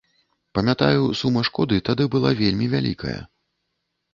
Памятаю, 0.59 1.03
сума 1.19 1.43
шкоды 1.49 1.77
тады 1.91 2.09
была 2.15 2.31
вельмі 2.41 2.71
вялікая. 2.73 3.17